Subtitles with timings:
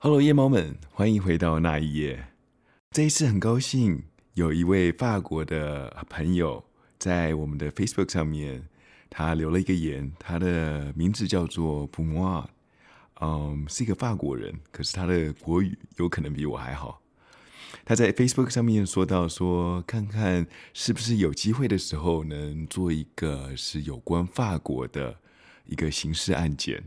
[0.00, 2.28] Hello，夜猫们，欢迎回到那一夜。
[2.92, 4.00] 这一次很高兴
[4.34, 6.64] 有一位法国的朋友
[7.00, 8.62] 在我们的 Facebook 上面，
[9.10, 12.50] 他留了一个言，他的名字叫做 p u m o
[13.20, 17.02] 嗯，是一个法国人，可是他的国语有可能比我还好。
[17.84, 25.18] 他在 Facebook 上面说到说，看看是不是有机会的时候能做一个是有关法国的
[25.66, 26.84] 一个刑事案件。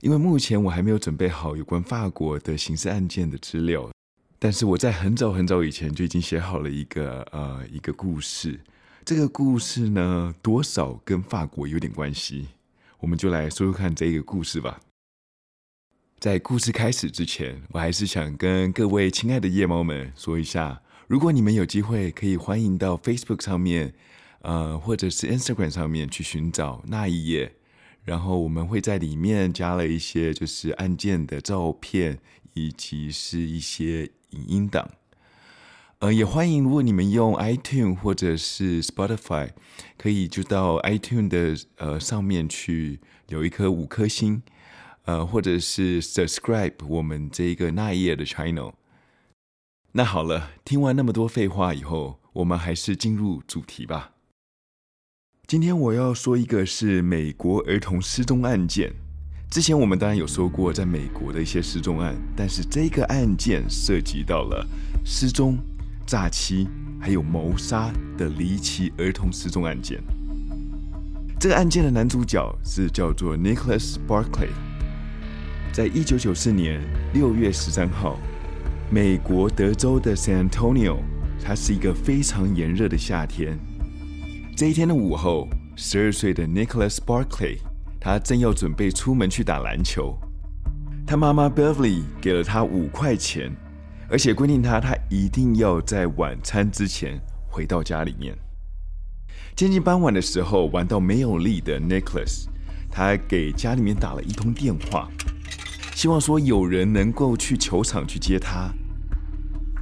[0.00, 3.90] 因为目前我还没有准备好有关法国的刑事案件的资料，
[4.38, 8.60] 但是我在很早很早以前就已经写好了一个呃一个故事。
[9.04, 12.48] 这个故事呢，多少跟法国有点关系，
[13.00, 14.80] 我们就来说说看这个故事吧。
[16.18, 23.94] 在故事开始之前，我还是想跟各位亲爱的夜猫们说一下，如果你们有机会，可以欢迎到 Facebook 上面，
[24.40, 27.54] 呃，或者是 Instagram 上面去寻找那一夜。
[28.04, 32.18] 然后我们会在里面加了一些就是案件的照片，
[32.54, 34.90] 以及是一些影音档。
[36.00, 39.50] 呃，也欢迎如果你们用 iTunes 或者是 Spotify，
[39.98, 44.42] 可以就到 iTunes 的呃上面去留一颗五颗星，
[45.04, 48.72] 呃，或者是 subscribe 我们这个那一页的 channel。
[49.92, 54.12] 那好了，听完那么多废话以后，我们还是进入主题吧。
[55.50, 58.88] 今天我要说一个是美国儿童失踪案件。
[59.50, 64.64] 之前我们当然有说过在美国的一些失踪案，但是这个案件涉及到了
[65.04, 65.58] 失踪、
[66.06, 66.68] 诈欺
[67.00, 70.00] 还有谋杀的离奇儿童失踪案件。
[71.40, 74.50] 这个案件的男主角是叫做 Nicholas Barclay。
[75.72, 76.80] 在一九九四年
[77.12, 78.20] 六月十三号，
[78.88, 80.98] 美国德州的 San Antonio，
[81.42, 83.58] 它是一个非常炎热的夏天。
[84.56, 87.58] 这一天的午后，十二岁的 Nicholas Barclay，
[87.98, 90.18] 他正要准备出门去打篮球。
[91.06, 93.50] 他妈妈 Beverly 给了他五块钱，
[94.10, 98.36] 而且规定他他一定要在晚餐之前回到家里面。
[99.56, 102.44] 接近傍晚的时候，玩到没有力的 Nicholas，
[102.90, 105.08] 他给家里面打了一通电话，
[105.94, 108.70] 希望说有人能够去球场去接他。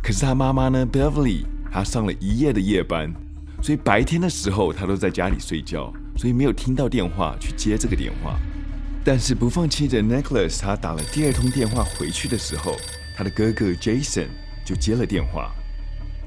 [0.02, 3.12] 可是他妈妈呢，Beverly，他上了一夜的夜班。
[3.60, 8.38] 所以白天的时候，他都在家里睡觉，所以没有听到电话去接这个电话。
[9.04, 12.76] 但是不放弃的 Nicholas，他打了第二通电话回去的时候，
[13.16, 14.28] 他的哥哥 Jason
[14.64, 15.50] 就接了电话。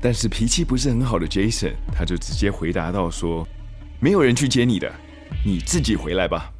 [0.01, 3.47] 但是脾气不是很好的 Jason，他就直接回答到说
[4.01, 4.91] ：“没有人去接你的，
[5.45, 6.51] 你自己回来吧。”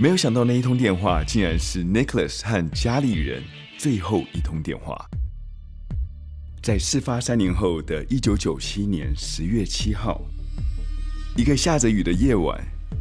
[0.00, 3.42] 没有想到那一通电话竟然是 Nicholas 和家里人
[3.78, 5.08] 最后一通电话。
[6.62, 10.20] 在事发三年后的一九九七年十月七号，
[11.36, 12.56] 一个下着雨的夜晚，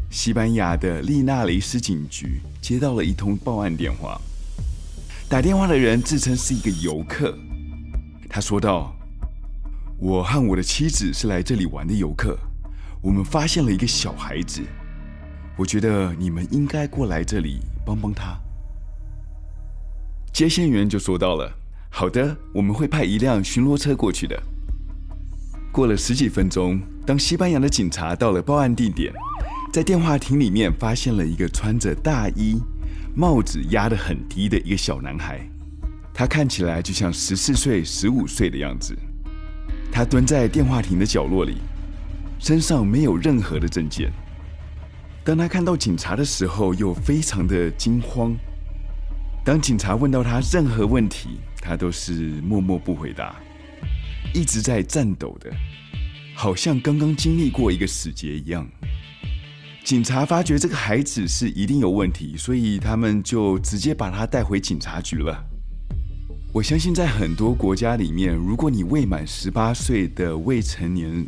[0.09, 4.19] 西班牙的利纳雷斯警局接到了一通报案电话。
[5.29, 7.37] 打电话的人自称是一个游客，
[8.27, 8.95] 他说道
[10.01, 12.35] ：“我和我的妻子是来这里玩的游客，
[12.99, 14.63] 我们发现了一个小孩子，
[15.55, 18.35] 我觉得你们应该过来这里帮帮他。”
[20.33, 21.60] 接线员就说到了。
[21.93, 24.41] 好的，我们会派一辆巡逻车过去的。
[25.73, 29.13] 过了十几分钟，当西班牙的警察到了报案地点，
[29.73, 32.59] 在电话亭里面发现了一个穿着大衣、
[33.13, 35.41] 帽子压得很低的一个小男孩，
[36.13, 38.97] 他看起来就像十四岁、十五岁的样子。
[39.91, 41.57] 他蹲在电话亭的角落里，
[42.39, 44.09] 身上没有任何的证件。
[45.25, 48.33] 当他看到警察的时候，又非常的惊慌。
[49.43, 53.35] 当警察问到他任何问题，他都是默默不回答，
[54.35, 55.51] 一直在颤抖的，
[56.35, 58.67] 好像刚刚经历过一个死劫一样。
[59.83, 65.43] 警察发觉这个孩子是一定有问题，所以他们就直接把他带回警察局了。
[66.53, 71.25] 我相信在很多国家里面，如果你未满十八岁的未成年，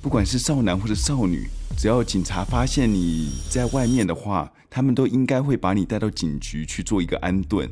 [0.00, 7.68] 不管是少男或者少女，只要警察发现你在外面的话，他们都应该会把你带到警局去做一个安顿，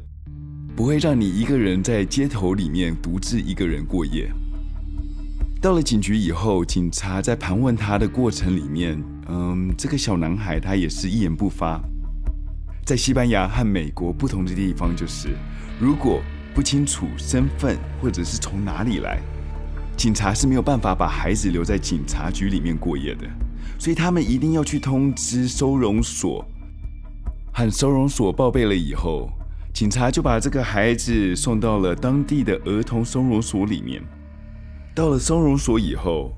[0.76, 4.30] 不会让你一个人在街头里面独自一个人过夜。
[5.62, 11.80] 到了警局以后，警察在盘问他的过程里面，嗯，这个小男孩他也是一言不发。
[12.84, 15.30] 在西班牙和美国不同的地方就是，
[15.80, 16.20] 如果
[16.54, 19.18] 不清楚身份或者是从哪里来，
[19.96, 23.26] 警察是没有办法把孩子留在警察局里面过夜的，
[23.78, 26.46] 所以他们一定要去通知收容所。
[27.60, 29.28] 和收容所报备了以后，
[29.74, 34.02] 警察就把这个孩子送到了当地的儿童收容所里面。
[34.94, 36.32] 到了收容所以后，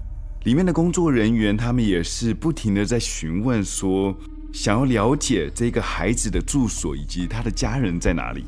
[0.47, 4.13] 里面的工作人员他们也是不停的在询问，说
[4.53, 8.45] 想要了解这个孩子的住所以及他的家人在哪里。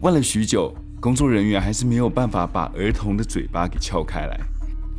[0.00, 4.36] 问了许久，工作人员还是没有办法把儿童的嘴巴给撬开来。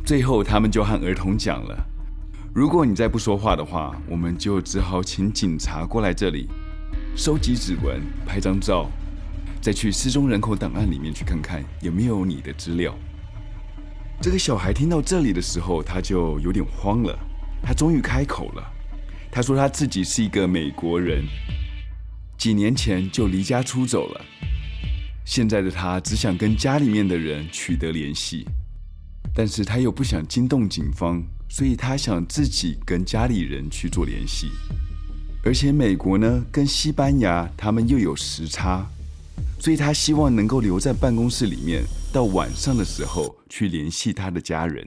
[0.02, 1.76] 最后，他们就和儿童讲了
[2.54, 6.48] ：“如果你再不说话的话，我们就只好请警察过来这里，
[7.16, 8.90] 收集指纹、拍张照，
[9.60, 12.96] 再去失踪人口档案里面去看看有没有你的资料。”
[14.22, 17.18] 这个小孩听到这里的时候，他就有点慌了。
[17.62, 18.72] 他终于开口了，
[19.30, 21.24] 他说他自己是一个美国人，
[22.38, 24.20] 几年前就离家出走了。
[25.26, 28.46] 现在的他只想跟家里面的人取得联系。
[29.34, 34.50] 但是他又不想惊动警方，所以他想自己跟家里人去做联系。
[35.42, 38.86] 而且美国呢，跟西班牙他们又有时差，
[39.58, 41.82] 所以他希望能够留在办公室里面，
[42.12, 44.86] 到晚上的时候去联系他的家人。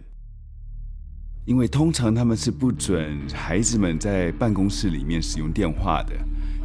[1.46, 6.14] 因为通常他们是不准孩子们在办公室里面使用电话的。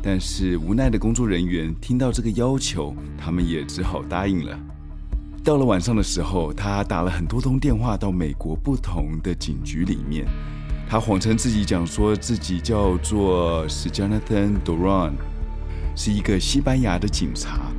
[0.01, 4.57] 但是无奈的工作人员听到这个要求，他们也只好答应了。
[5.43, 10.27] 到了晚上的时候，他打了很多通电话到美国不同的警局里面。
[10.89, 15.13] 他谎称自己讲说自己叫做是 Jonathan Duran，
[15.95, 17.71] 是一个西班牙的警察。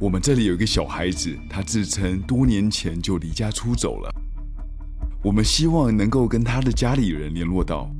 [0.00, 4.10] 我们这里有一个小孩子，他自称多年前就离家出走了。
[5.22, 7.90] 我们希望能够跟他的家里人联络到。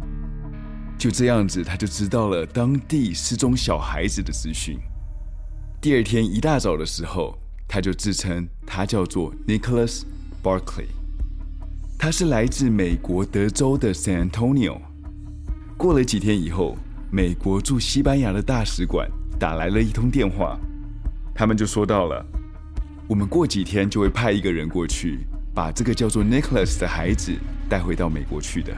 [0.99, 4.79] 就这样子，他就知道了当地失踪小孩子的资讯。
[5.83, 7.39] 第二天一大早的时候。
[7.69, 10.03] 他就自称他叫做 Nicholas
[10.43, 10.89] Barkley，
[12.03, 14.77] 他是来自美国德州的 San Antonio。
[15.77, 16.77] 过了几天以后，
[17.13, 19.09] 美国驻西班牙的大使馆
[19.39, 20.59] 打来了一通电话，
[21.33, 22.27] 他们就说到了，
[23.07, 25.21] 我们过几天就会派一个人过去，
[25.55, 27.39] 把这个叫做 Nicholas 的孩子
[27.69, 28.77] 带回到美国去的。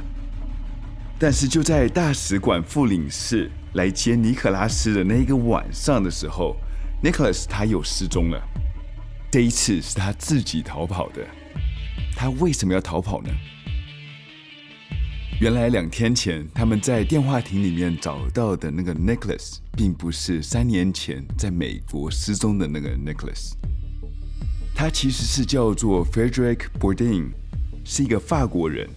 [1.19, 6.59] 但是就在大使馆副领事来接尼可拉斯的那一个晚上的时候
[7.03, 8.39] ，Nicholas 他又失踪了。
[9.31, 11.27] 这一次是他自己逃跑的。
[12.17, 13.31] 他为什么要逃跑呢？
[15.41, 23.53] 原来两天前他们在电话亭里面找到的那个 Nicholas，并不是三年前在美国失踪的那个 Nicholas。
[24.75, 27.31] 他其实是叫做 Frederick Bourdin，
[27.85, 28.89] 是一个法国人。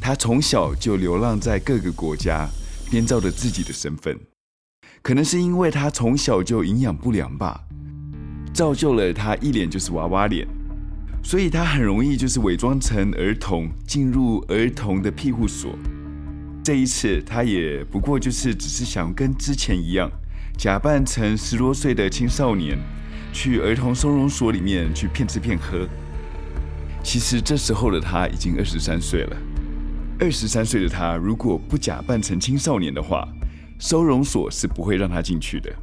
[0.00, 2.48] 他从小就流浪在各个国家，
[2.90, 4.18] 编造着自己的身份。
[5.02, 7.60] 可能是因为他从小就营养不良吧。
[8.52, 10.46] 造就了他一脸就是娃娃脸，
[11.24, 15.74] 所以他很容易就是伪装成儿童进入儿童的庇护所。
[16.62, 20.10] 这一次他也不过就是只是想跟之前一样，
[20.58, 22.78] 假扮成十多岁的青少年，
[23.32, 25.88] 去儿童收容所里面去骗吃骗喝。
[27.02, 29.36] 其实这时候的他已经二十三岁了。
[30.20, 33.26] 二十三岁的他如果不假扮成青少年的话，
[33.78, 35.74] 收容所是不会让他进去的。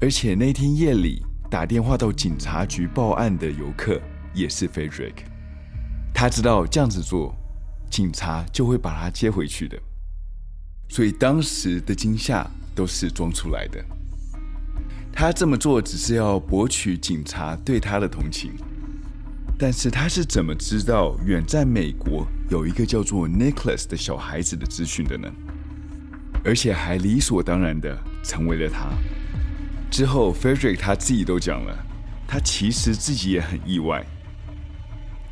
[0.00, 1.22] 而且那天夜里。
[1.48, 4.00] 打电话到警察局报案的游客
[4.36, 5.24] 也是 Frederick，
[6.12, 7.34] 他知道这样子做，
[7.90, 9.78] 警察就会把他接回去的，
[10.90, 13.82] 所以当时的惊吓都是装出来的。
[15.10, 18.52] 他这么做只是要博取警察对他的同情，
[19.58, 25.32] 但是他是怎么知道远在美国有一个叫做 Nicholas 的小孩子的资讯的呢？
[26.44, 28.90] 而且还理所当然的成为了他。
[29.90, 31.74] 之后，Frederick 他自己都讲了，
[32.28, 34.04] 他其实自己也很意外。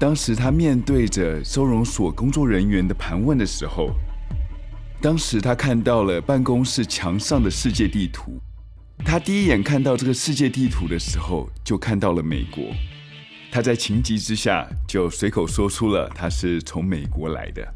[0.04, 3.88] 当时他面对着收容所工作人员的盘问的时候，
[5.00, 8.38] 当时他看到了办公室墙上的世界地图。
[8.98, 12.64] 他第一眼看到这个世界地图的时候，就看到了美国。
[13.50, 17.66] 他在情急之下就随口说出了他是从美国来的，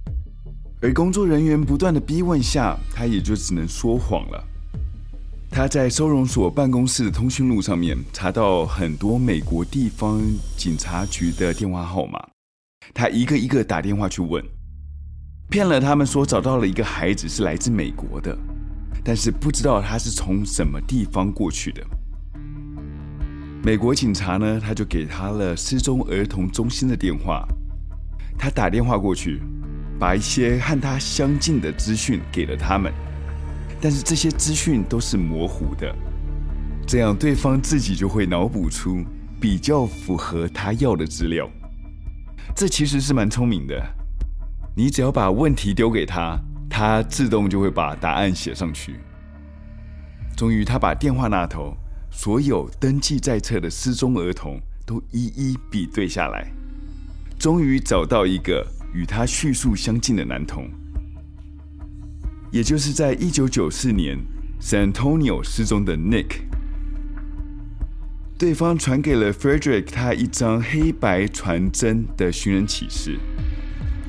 [0.83, 4.45] 而工作人员不断的逼问下，他也就只能说谎了。
[5.51, 10.21] 他在收容所办公室的通讯录上面查到很多美国地方
[10.57, 12.23] 警察局的电话号码，
[12.95, 14.45] 他一个一个打电话去问，
[15.51, 18.37] 骗了他们说找到了一个孩子是来自美国的，
[19.03, 21.83] 但是不知道他是从什么地方过去的。
[23.65, 27.45] 美国警察呢，他就给他了失踪儿童中心的电话，
[28.39, 29.41] 他打电话过去，
[29.99, 32.93] 把一些和他相近的资讯给了他们。
[33.81, 35.95] 但是这些资讯都是模糊的，
[36.87, 39.05] 这样对方自己就会脑补出
[39.41, 41.49] 比较符合他要的资料。
[42.57, 43.81] 这其实是蛮聪明的，
[44.75, 46.37] 你只要把问题丢给他，
[46.69, 48.97] 他自动就会把答案写上去。
[50.37, 51.77] 终于，他把电话那头
[52.11, 56.51] 所有登记在册的失踪儿童都一一比对下来，
[57.39, 60.69] 终于找到一个与他叙述相近的男童。
[62.51, 64.19] 也就是在一九九四年
[64.61, 66.41] ，San Antonio 失踪的 Nick。
[68.39, 73.19] 对方传给了 Frederick 他一张黑白传真的寻人启事。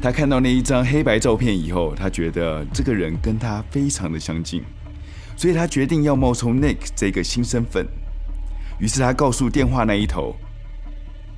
[0.01, 4.63] 他看到那一张黑白照片以后，他觉得这个人跟他非常的相近，
[5.35, 7.85] 所以他决定要冒充 Nick 这个新身份。
[8.79, 10.33] 于是他告诉电话那一头，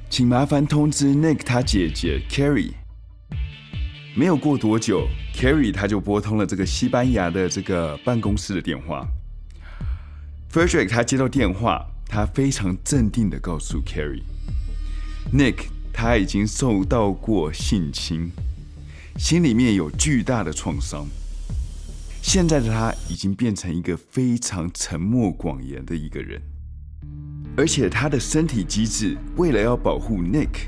[0.09, 2.73] 请麻烦通知 Nick 他姐姐 Carrie。
[4.15, 9.07] 没有过多久，Carrie 他就拨通了这个西班牙的这个办公室的电话。
[10.51, 11.87] Frederick 他接到电话。
[12.13, 18.29] 他非常镇定的告诉 Carrie，Nick 他已经受到过性侵，
[19.17, 21.07] 心里面有巨大的创伤。
[22.21, 26.41] 现在的他已经变成一个非常沉默寡言的一个人，
[27.55, 30.67] 而且他的身体机制为了要保护 Nick，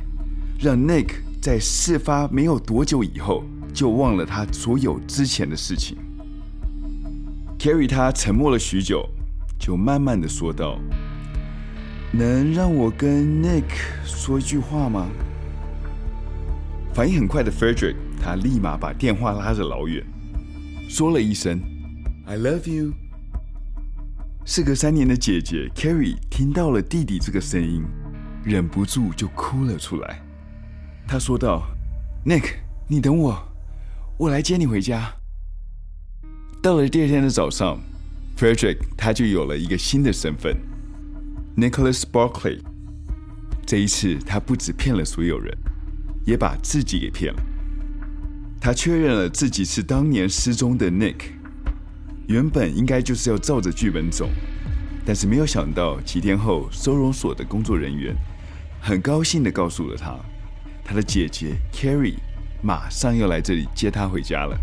[0.57, 3.43] 让 Nick 在事发没有多久以后
[3.73, 5.97] 就忘了他所有之前的事情。
[7.57, 9.07] Carrie 他沉默了许久，
[9.57, 10.77] 就慢慢的说道。
[12.11, 13.63] 能让我跟 Nick
[14.05, 15.07] 说一句话吗？
[16.93, 20.05] 反应很快的 Frederick，他立马把电话拉着老远，
[20.87, 21.59] 说了一声
[22.27, 22.93] “I love you”。
[24.45, 27.83] 事隔三年的姐姐 Carrie 听到了弟弟这个声音，
[28.43, 30.21] 忍不住就哭了出来。
[31.07, 31.63] 他说道
[32.25, 33.41] ：“Nick，你等我，
[34.17, 35.13] 我来接你回家。”
[36.61, 37.79] 到了第二天的早上
[38.37, 40.55] ，Frederick 他就有了一个新的身份。
[41.57, 42.59] Nicholas Barclay，
[43.65, 45.55] 这一次他不止骗了所有人，
[46.25, 47.43] 也把自己给骗了。
[48.61, 51.33] 他确认了自己是当年失踪的 Nick，
[52.27, 54.29] 原本应该就是要照着剧本走，
[55.05, 58.15] 但是没有想到几天后，收容所的工作人员
[58.81, 60.17] 很高兴地告诉了他，
[60.83, 62.15] 他的姐姐 Carrie
[62.63, 64.57] 马上要来这里接他回家了。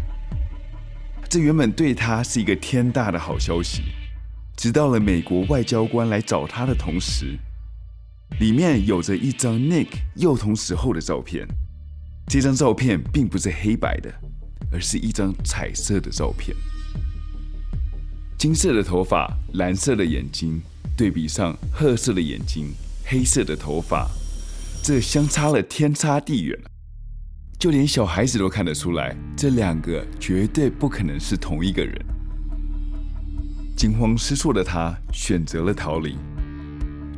[1.28, 3.82] 这原本对他是一个天大的好消息。
[4.56, 7.38] 直到了美国外交官来找他的同时，
[8.40, 11.46] 里面有着一张 Nick 幼童时候的照片。
[12.26, 14.12] 这张照片并不是黑白的，
[14.70, 16.54] 而是一张彩色的照片。
[18.38, 20.60] 金色的头发，蓝色的眼睛，
[20.96, 22.72] 对比上褐色的眼睛，
[23.04, 24.10] 黑色的头发，
[24.82, 26.58] 这相差了天差地远。
[27.60, 31.94] 就连小孩子都看得出来，这两个绝对不可能是同一个人。
[33.76, 36.16] 惊慌失措的他选择了逃离，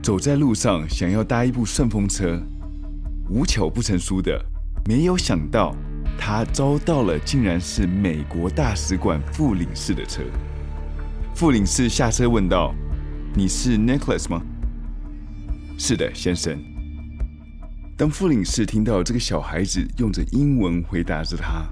[0.02, 2.42] 走在路上想要搭一部顺风车，
[3.28, 4.36] 无巧不成书的，
[4.84, 5.76] 没有想到
[6.18, 10.24] 他遭到了竟然是美国大使馆副领事的车。
[11.36, 12.74] 副领事下车问道
[13.32, 14.42] ：“你是 Nicholas 吗
[15.78, 16.60] ？”“是的，先生。”
[18.02, 21.64] 当副领事听到这个小孩子用着英文回答着他，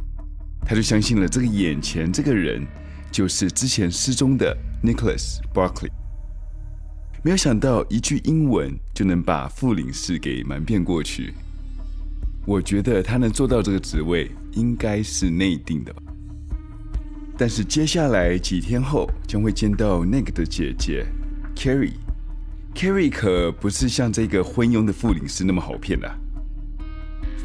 [0.65, 2.65] 他就相信了这个眼前这个人
[3.11, 4.57] 就是之前失踪的。
[4.81, 5.91] Nicholas Barclay，
[7.25, 11.35] 没有想到一句英文就能把副领事给瞒骗过去。
[12.47, 15.93] 我觉得他能做到这个职位，应该是内定的。
[17.37, 21.05] 但是接下来几天后将会见到 Nick 的姐姐
[21.57, 21.95] Carrie。
[22.75, 26.11] Carrie 可不是像这个昏庸的副领事那么好骗的。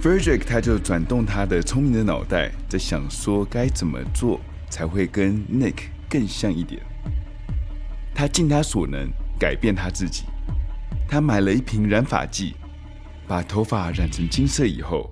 [0.01, 4.39] Frederick 他就转动他的聪明的脑袋，在想说该怎么做
[4.69, 6.81] 才会跟 Nick 更像一点。
[8.13, 10.23] 他尽他所能改变他自己。
[11.07, 12.55] 他买了一瓶染发剂，
[13.27, 15.11] 把头发染成金色以后，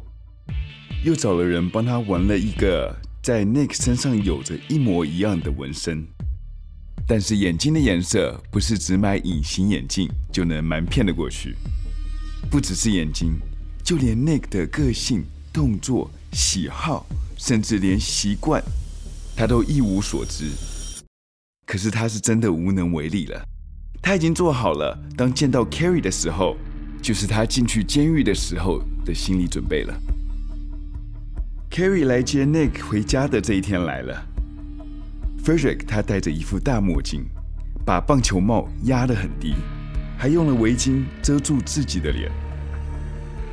[1.03, 6.07] 又找了人帮他纹了一个在 Nick 身上有着一模一样的纹身。
[7.07, 11.55] 但是眼睛的颜色不是只买隐形眼镜就能瞒骗得过去。
[12.49, 13.33] 不只是眼睛，
[13.83, 17.05] 就连 Nick 的个性、动作、喜好，
[17.37, 18.63] 甚至连习惯，
[19.35, 20.49] 他都一无所知。
[21.65, 23.41] 可是他是真的无能为力了，
[24.01, 26.55] 他已经做好了，当见到 Carrie 的时候，
[27.01, 29.93] 就是他进去监狱的时候的心理准备了。
[31.71, 34.25] Carrie 来接 Nick 回家的这一天来了
[35.43, 37.25] ，Frederick 他戴着一副大墨镜，
[37.85, 39.55] 把棒球帽压得很低，
[40.17, 42.31] 还用了围巾遮住自己的脸。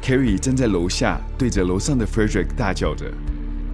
[0.01, 3.13] Carrie 站在楼下，对着楼上的 Frederick 大叫着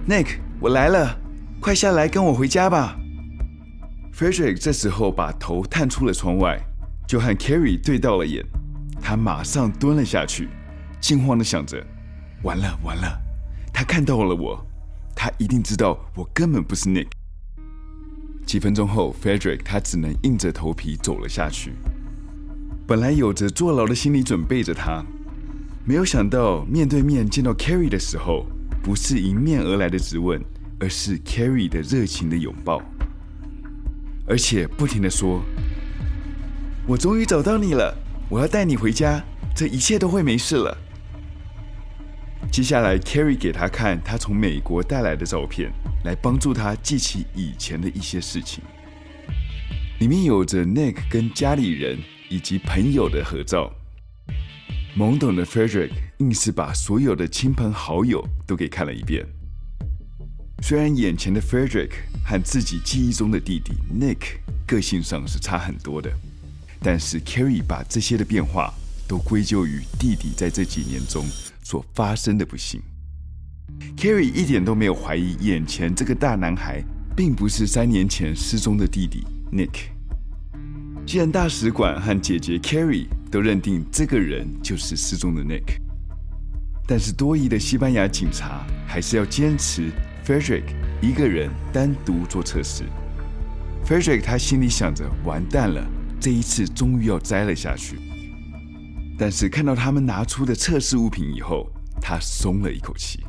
[0.09, 1.17] ：“Nick，我来了，
[1.61, 2.97] 快下来跟我回家吧。”
[4.13, 6.59] Frederick 这时候把头探出了窗外，
[7.07, 8.43] 就和 Carrie 对到了眼。
[8.99, 10.49] 他马上蹲了下去，
[10.99, 11.81] 惊慌的想着
[12.43, 13.21] ：“完了完了，
[13.71, 14.59] 他看到了我，
[15.15, 17.07] 他一定知道我根本不是 Nick。”
[18.47, 21.73] 几分钟后，Frederick 他只能硬着头皮走了下去。
[22.87, 25.03] 本来有着坐牢的心理准备着他，
[25.83, 28.45] 没有想到面对面见到 Carrie 的时候，
[28.81, 30.41] 不是迎面而来的质问，
[30.79, 32.81] 而是 Carrie 的热情的拥抱。
[34.25, 35.41] 而且不停的说
[36.87, 37.93] ：“我终于找到你了，
[38.29, 39.21] 我要带你回家，
[39.53, 40.77] 这一切都会没事了。”
[42.51, 45.71] 接下来，Carrie 给他看他从美国带来的照片，
[46.05, 48.63] 来帮助他记起以前的一些事情。
[49.99, 51.99] 里面有着 Nick 跟家里人
[52.29, 53.71] 以及朋友的合照。
[54.97, 59.23] 懵懂的 Frederick 硬是把所有的亲朋好友都给看了一遍。
[60.63, 61.91] 虽然眼前的 Frederick
[62.25, 66.11] 和自己记忆中的弟弟 Nick 个性上是差很多的，
[66.81, 68.73] 但是 Carrie 把这些的变化
[69.07, 71.25] 都归咎于弟弟在这几年中
[71.63, 72.81] 所发生的不幸。
[73.95, 76.83] Carrie 一点都没有怀疑眼前这个大男孩
[77.15, 79.23] 并不是三年前失踪的弟弟。
[79.51, 79.89] Nick，
[81.05, 85.79] 既然大使馆和姐姐 Carrie 都认定这个人就是失踪的 Nick，
[86.85, 89.89] 但是多疑的西班牙警察还是要坚持
[90.25, 90.63] Frederick
[91.01, 92.83] 一个人单独做测试。
[93.85, 95.85] Frederick 他心里想着，完蛋了，
[96.19, 97.97] 这一次终于要栽了下去。
[99.17, 101.67] 但是看到他们拿出的测试物品以后，
[101.99, 103.23] 他松了一口气。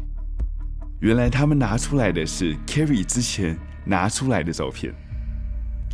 [1.00, 4.92] 原来他们拿出来的是 Carrie 之前拿出来的照片。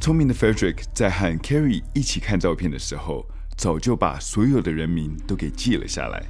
[0.00, 3.24] 聪明的 Frederick 在和 Carrie 一起看照片的时候，
[3.56, 6.24] 早就把所有的人名都给记了下来，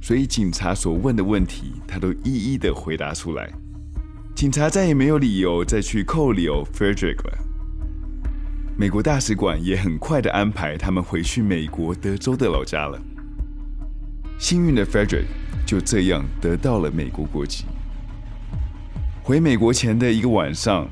[0.00, 3.50] 所以警察所问的问题，他都一一的回答出来。
[4.36, 7.38] 警察再也没有理由再去扣留 Frederick 了。
[8.80, 12.98] 美国大使馆也很快的安排他们回去美国德州的老家了。
[14.38, 15.26] 幸运的 Frederick
[15.66, 17.66] 就这样得到了美国国籍。
[19.22, 20.88] 回美国前的一个晚上。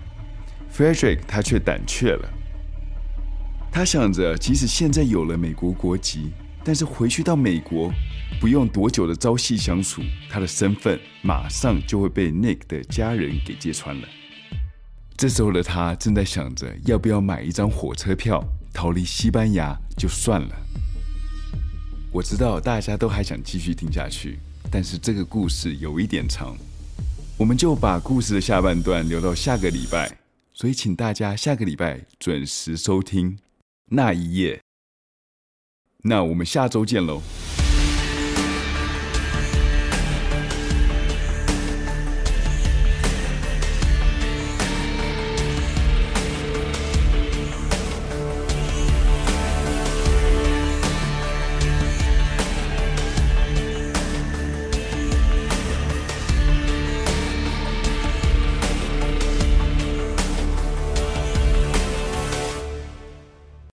[0.70, 2.28] Frederick 他却胆怯了。
[3.72, 6.30] 他想着，即使现在有了美国国籍，
[6.62, 7.90] 但是回去到美国，
[8.38, 14.06] 不用多久的朝夕相处，他的身份马上就会被 Nick 的家人给揭穿了。
[15.18, 18.40] 这时候的他正在想着，要不要买一张火车票
[18.72, 20.56] 逃离西班牙就算了。
[22.12, 24.38] 我知道大家都还想继续听下去，
[24.70, 26.56] 但是这个故事有一点长，
[27.36, 30.16] 我们就把故事的下半段留到下个礼拜。
[30.52, 33.40] 所以，请大家下个礼拜准时收听
[33.86, 34.60] 那一夜。
[36.04, 37.20] 那我们下周见喽。